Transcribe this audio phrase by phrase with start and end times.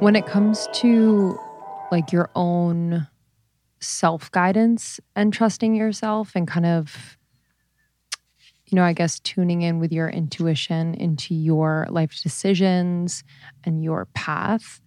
[0.00, 1.38] When it comes to
[1.92, 3.06] like your own
[3.80, 7.18] self guidance and trusting yourself and kind of,
[8.64, 13.24] you know, I guess tuning in with your intuition into your life decisions
[13.64, 14.80] and your path,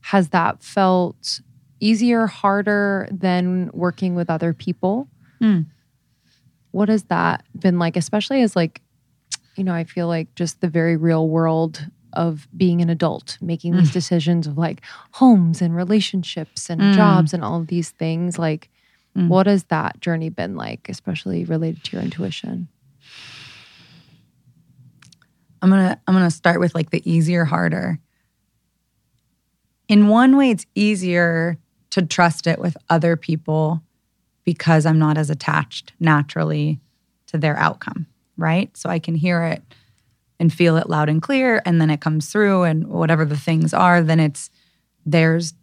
[0.00, 1.40] has that felt
[1.78, 5.06] easier, harder than working with other people?
[5.40, 5.66] Mm.
[6.72, 8.82] What has that been like, especially as like,
[9.54, 13.76] you know, I feel like just the very real world of being an adult, making
[13.76, 14.80] these decisions of like
[15.12, 16.94] homes and relationships and Mm.
[16.94, 18.38] jobs and all of these things.
[18.38, 18.70] Like,
[19.16, 19.28] Mm.
[19.28, 22.68] what has that journey been like, especially related to your intuition?
[25.62, 27.98] I'm gonna I'm gonna start with like the easier, harder.
[29.88, 31.58] In one way, it's easier
[31.90, 33.82] to trust it with other people
[34.44, 36.80] because I'm not as attached naturally
[37.28, 38.74] to their outcome, right?
[38.76, 39.62] So I can hear it
[40.38, 43.72] and feel it loud and clear, and then it comes through, and whatever the things
[43.72, 44.50] are, then it's
[45.04, 45.54] theirs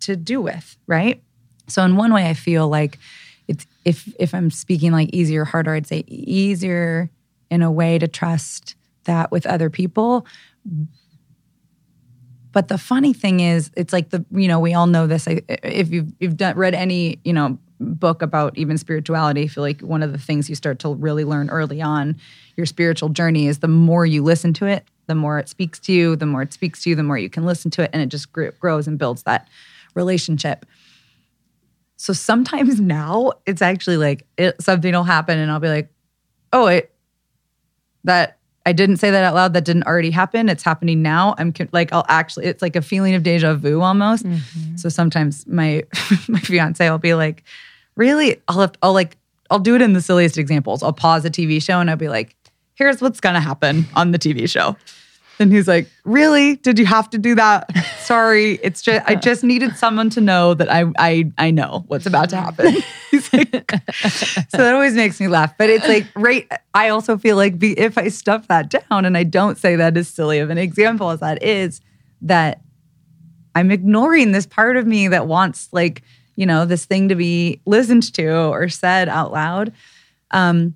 [0.00, 1.22] to do with, right?
[1.68, 2.98] So in one way, I feel like
[3.48, 7.10] it's if if I'm speaking like easier, harder, I'd say easier
[7.50, 10.26] in a way to trust that with other people.
[12.52, 15.28] But the funny thing is, it's like the you know we all know this.
[15.28, 19.62] I- If you've you've done, read any you know book about even spirituality, I feel
[19.62, 22.16] like one of the things you start to really learn early on
[22.56, 25.92] your spiritual journey is the more you listen to it, the more it speaks to
[25.92, 26.14] you.
[26.14, 28.10] The more it speaks to you, the more you can listen to it, and it
[28.10, 29.48] just gr- grows and builds that
[29.94, 30.66] relationship.
[31.96, 35.90] So sometimes now it's actually like it, something will happen, and I'll be like,
[36.52, 36.92] "Oh, it
[38.04, 39.54] that I didn't say that out loud.
[39.54, 40.48] That didn't already happen.
[40.48, 41.34] It's happening now.
[41.38, 44.24] I'm like, I'll actually, it's like a feeling of deja vu almost.
[44.24, 44.76] Mm-hmm.
[44.76, 45.84] So sometimes my
[46.28, 47.42] my fiance will be like,
[48.00, 48.40] really?
[48.48, 49.18] I'll have, I'll like,
[49.50, 50.82] I'll do it in the silliest examples.
[50.82, 52.34] I'll pause a TV show and I'll be like,
[52.74, 54.74] here's what's gonna happen on the TV show.
[55.38, 56.56] And he's like, really?
[56.56, 57.70] Did you have to do that?
[58.00, 62.06] Sorry, it's just I just needed someone to know that I I I know what's
[62.06, 62.76] about to happen.
[63.10, 63.50] He's like,
[63.92, 65.56] so that always makes me laugh.
[65.56, 66.46] But it's like, right.
[66.74, 70.08] I also feel like if I stuff that down and I don't say that as
[70.08, 71.80] silly of an example as that is,
[72.22, 72.60] that
[73.54, 76.02] I'm ignoring this part of me that wants like,
[76.40, 79.74] you know, this thing to be listened to or said out loud.
[80.30, 80.74] Um,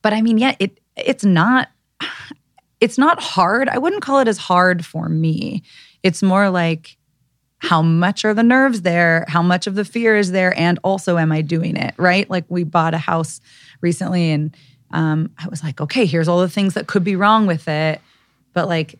[0.00, 1.68] but I mean, yeah, it it's not
[2.80, 3.68] it's not hard.
[3.68, 5.62] I wouldn't call it as hard for me.
[6.02, 6.96] It's more like
[7.58, 9.26] how much are the nerves there?
[9.28, 10.58] How much of the fear is there?
[10.58, 12.28] And also, am I doing it right?
[12.30, 13.42] Like we bought a house
[13.82, 14.56] recently, and
[14.92, 18.00] um, I was like, okay, here's all the things that could be wrong with it,
[18.54, 18.94] but like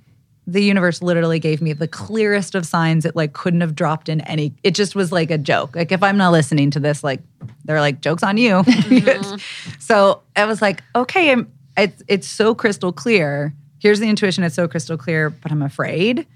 [0.47, 4.21] the universe literally gave me the clearest of signs it like couldn't have dropped in
[4.23, 5.77] any it just was like a joke.
[5.77, 7.21] Like if i'm not listening to this like
[7.65, 8.65] they're like jokes on you.
[9.79, 13.55] So i was like okay I'm, it's it's so crystal clear.
[13.79, 16.27] Here's the intuition it's so crystal clear but i'm afraid.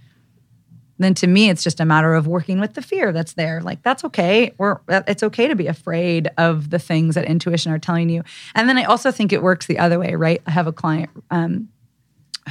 [0.98, 3.60] Then to me it's just a matter of working with the fear that's there.
[3.62, 4.52] Like that's okay.
[4.58, 8.22] We're it's okay to be afraid of the things that intuition are telling you.
[8.54, 10.40] And then i also think it works the other way right?
[10.46, 11.68] I have a client um,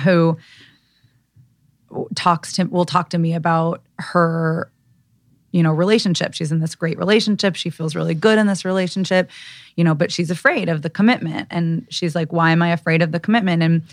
[0.04, 0.38] who
[2.16, 4.72] talks to will talk to me about her
[5.52, 6.34] you know relationship.
[6.34, 7.56] She's in this great relationship.
[7.56, 9.30] She feels really good in this relationship
[9.76, 11.48] you know but she's afraid of the commitment.
[11.52, 13.64] And she's like why am i afraid of the commitment?
[13.64, 13.84] And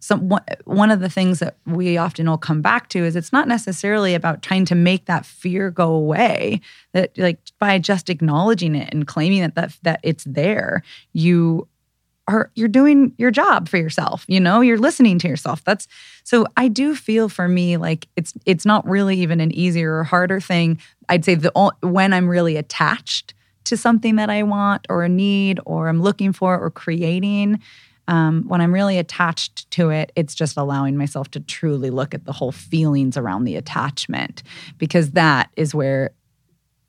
[0.00, 0.28] some
[0.64, 4.14] one- of the things that we often will come back to is it's not necessarily
[4.14, 6.60] about trying to make that fear go away
[6.92, 10.82] that like by just acknowledging it and claiming that that, that it's there
[11.12, 11.66] you
[12.28, 15.64] are you're doing your job for yourself you know you're listening to yourself.
[15.64, 15.88] That's
[16.24, 20.04] so i do feel for me like it's it's not really even an easier or
[20.04, 20.78] harder thing.
[21.08, 21.50] I'd say the
[21.80, 23.34] when i'm really attached
[23.64, 27.60] to something that i want or a need or i'm looking for or creating
[28.08, 32.24] um, when i'm really attached to it it's just allowing myself to truly look at
[32.24, 34.42] the whole feelings around the attachment
[34.78, 36.10] because that is where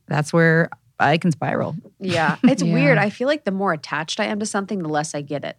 [0.07, 2.37] that's where i can spiral Yeah.
[2.43, 2.73] It's Yeah.
[2.73, 2.97] weird.
[2.97, 5.57] I feel like the more attached I am to something, the less I get it.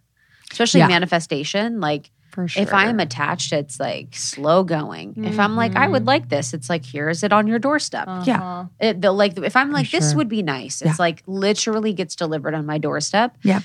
[0.51, 0.87] Especially Yeah.
[0.87, 1.79] manifestation.
[1.79, 2.63] Like For sure.
[2.63, 5.13] if I am attached, it's like slow going.
[5.25, 6.07] If I'm like, I would Mhm.
[6.07, 8.05] like this, it's like, here is it on your doorstep.
[8.07, 8.65] Uh-huh.
[8.79, 10.17] It, the, like if I'm like, this sure.
[10.17, 10.81] would be nice.
[10.81, 10.89] Yeah.
[10.91, 13.37] It's like literally gets delivered on my doorstep.
[13.43, 13.61] Yeah.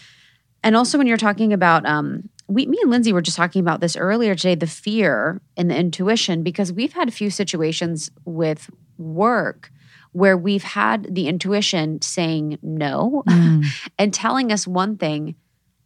[0.64, 3.80] And also when you're talking about um we me and Lindsey were just talking about
[3.80, 8.70] this earlier today, the fear and the intuition, because we've had a few situations with
[8.98, 9.70] work
[10.16, 13.22] where we've had the intuition saying no
[13.98, 15.34] and telling us one thing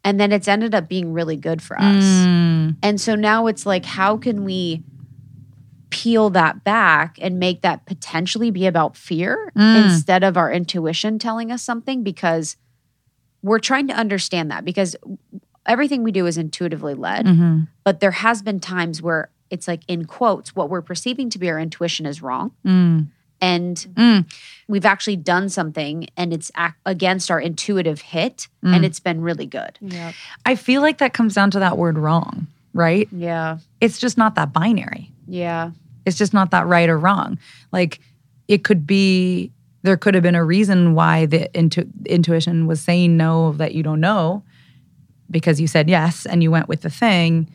[0.04, 2.04] and then it's ended up being really good for us.
[2.04, 2.76] Mm.
[2.80, 4.84] And so now it's like, how can we
[5.90, 9.84] peel that back and make that potentially be about fear Mm.
[9.84, 12.04] instead of our intuition telling us something?
[12.04, 12.56] Because
[13.42, 14.94] we're trying to understand that because
[15.66, 17.66] everything we do is intuitively led, Mhm.
[17.84, 21.50] but there has been times where it's like in quotes, what we're perceiving to be
[21.50, 22.52] our intuition is wrong.
[22.64, 23.08] Mm.
[23.40, 24.26] And Mm.
[24.68, 28.76] we've actually done something and it's ac- against our intuitive hit Mm.
[28.76, 29.78] and it's been really good.
[29.80, 30.14] Yep.
[30.46, 33.08] I feel like that comes down to that word wrong, right?
[33.12, 33.58] Yeah.
[33.80, 35.10] It's just not that binary.
[35.26, 35.70] Yeah.
[36.06, 37.38] It's just not that right or wrong.
[37.72, 38.00] Like
[38.48, 39.50] it could be
[39.82, 43.82] there could have been a reason why the intu- intuition was saying no that you
[43.82, 44.42] don't know
[45.30, 47.48] because you said yes and you went with the thing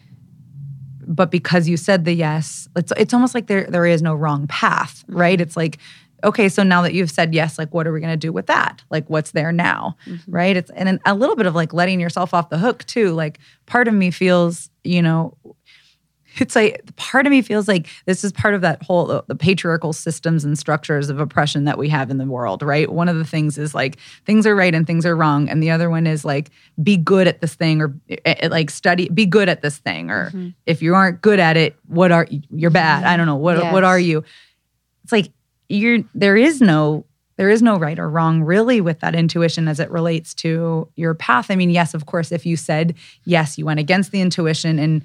[1.08, 4.48] but because you said the yes it's it's almost like there there is no wrong
[4.48, 5.18] path mm-hmm.
[5.18, 5.42] right?
[5.42, 5.78] It's like
[6.24, 8.48] okay so now that you've said yes like what are we going to do with
[8.48, 8.84] that?
[8.90, 10.32] Like what's there now mm-hmm.
[10.32, 10.58] right?
[10.58, 13.88] It's and a little bit of like letting yourself off the hook too like part
[13.88, 15.36] of me feels you know
[16.38, 19.36] it's like part of me feels like this is part of that whole the, the
[19.36, 22.92] patriarchal systems and structures of oppression that we have in the world right?
[22.92, 25.72] One of the things is like things are right and things are wrong and the
[25.72, 26.50] other one is like
[26.82, 30.10] be good at this thing or eh, eh, like study be good at this thing
[30.10, 30.32] or
[30.66, 33.84] if you aren't good at it what are you're bad i don't know what what
[33.84, 34.24] are you?
[35.04, 35.32] It's like
[35.70, 37.06] you're there is no
[37.38, 41.14] there is no right or wrong really with that intuition as it relates to your
[41.14, 41.52] path.
[41.52, 42.96] I mean yes of course if you said
[43.26, 45.04] yes you went against the intuition and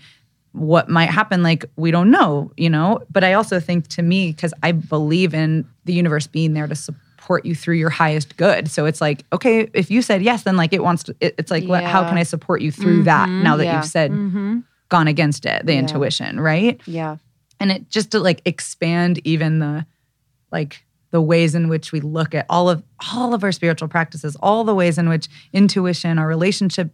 [0.53, 4.33] what might happen like we don't know you know but i also think to me
[4.33, 8.69] because i believe in the universe being there to support you through your highest good
[8.69, 11.51] so it's like okay if you said yes then like it wants to it- it's
[11.53, 13.77] like what, how can i support you through that now that Yeah.
[13.77, 14.59] you've said Mm-hmm.
[14.89, 15.79] gone against it the Yeah.
[15.81, 17.17] intuition right Yeah.
[17.61, 19.87] and it just to like expand even the
[20.51, 20.83] like
[21.13, 22.83] the ways in which we look at all of
[23.15, 26.93] all of our spiritual practices all the ways in which intuition our relationship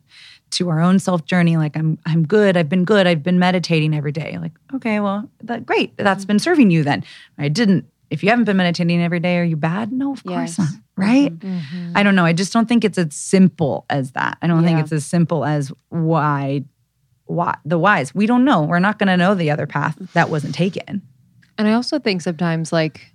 [0.51, 3.95] to our own self journey like i'm i'm good i've been good i've been meditating
[3.95, 4.39] every day.
[4.41, 7.05] Like okay well that great that's been serving you then.
[7.39, 9.91] I didn't if you haven't been meditating every day are you bad?
[9.93, 10.59] No of course Yes.
[10.59, 11.37] not right?
[11.39, 11.93] Mm-hmm.
[11.97, 14.39] i don't know i just don't think it's as simple as that.
[14.41, 16.63] I don't think it's as simple as why
[17.25, 18.15] why the whys.
[18.15, 21.03] We don't know we're not going to know the other path that wasn't taken.
[21.59, 23.13] And I also think sometimes, like,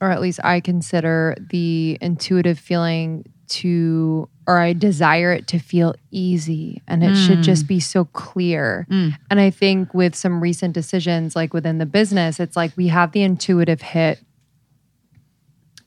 [0.00, 5.94] or at least I consider the intuitive feeling to, or I desire it to feel
[6.10, 8.86] easy and it should just be so clear.
[8.90, 9.16] Mm.
[9.30, 13.12] And I think with some recent decisions, like within the business, it's like we have
[13.12, 14.20] the intuitive hit.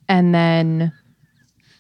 [0.09, 0.92] And then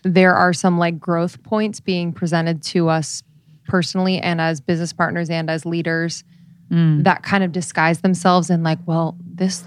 [0.03, 3.23] there are some like growth points being presented to us
[3.67, 6.23] personally and as business partners and as leaders
[6.69, 9.63] that kind of disguise themselves in like, well, this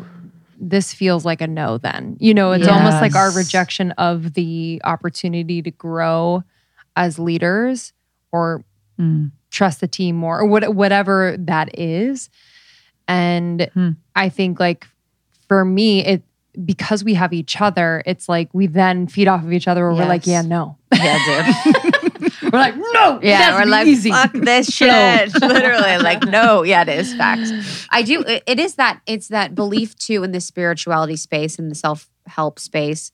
[0.62, 2.16] this feels like a no then.
[2.20, 6.44] You know, it's almost like our rejection of the opportunity to grow
[6.96, 7.92] as leaders
[8.32, 8.64] or
[8.98, 9.30] Mm.
[9.50, 12.28] trust the team more or what, whatever that is.
[13.08, 13.90] And Hmm.
[14.14, 14.86] I think like
[15.48, 16.22] for me, it
[16.66, 19.94] because we have each other, it's like we then feed off of each other where
[19.96, 20.76] we're like, yeah, no.
[20.92, 21.18] Yeah,
[21.64, 21.74] dude.
[22.52, 23.20] We're like, no.
[23.22, 24.10] Yeah, we're like, easy.
[24.10, 25.32] fuck this shit.
[25.40, 27.86] Literally, like, no, yeah, it is facts.
[27.90, 28.22] I do.
[28.22, 29.00] It, it is that.
[29.06, 33.12] It's that belief too in the spirituality space and the self help space,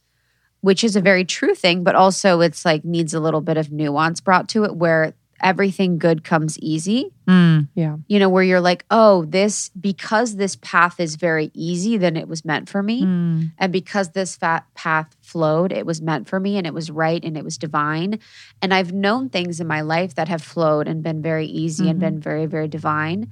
[0.61, 3.71] which is a very true thing, but also it's like needs a little bit of
[3.71, 7.13] nuance brought to it, where everything good comes easy.
[7.29, 7.69] Mm.
[7.75, 7.97] Yeah.
[8.09, 12.29] You know, where you're like, oh, this because this path is very easy, then it
[12.29, 13.03] was meant for me.
[13.03, 13.53] Mm.
[13.59, 17.23] And because this fat path flowed, it was meant for me and it was right
[17.25, 18.19] and it was divine.
[18.63, 21.99] And I've known things in my life that have flowed and been very easy and
[22.01, 23.29] been very, very divine.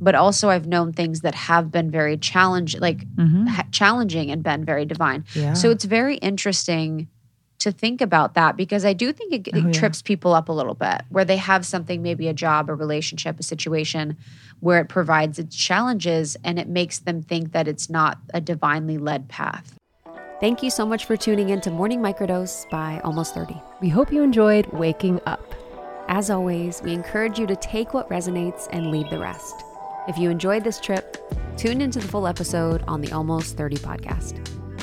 [0.00, 3.48] But also, I've known things that have been very challenge, like Mhm.
[3.48, 5.24] ha- challenging and been very divine.
[5.34, 5.52] Yeah.
[5.54, 7.08] So it's very interesting
[7.64, 9.72] to think about that because I do think it, it Oh, yeah.
[9.72, 13.38] trips people up a little bit where they have something, maybe a job, a relationship,
[13.38, 14.16] a situation
[14.60, 18.96] where it provides its challenges and it makes them think that it's not a divinely
[18.96, 19.78] led path.
[20.40, 23.60] Thank you so much for tuning in to Morning Microdose by Almost 30.
[23.80, 25.54] We hope you enjoyed waking up.
[26.08, 29.54] As always, we encourage you to take what resonates and leave the rest.
[30.06, 31.16] If you enjoyed this trip,
[31.56, 34.63] tune into the full episode on the Almost 30 podcast.